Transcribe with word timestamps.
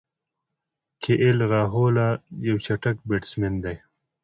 کی 1.01 1.13
ایل 1.21 1.37
راهوله 1.51 2.07
یو 2.47 2.57
چټک 2.65 2.97
بیټسمېن 3.09 3.55
دئ. 3.63 3.77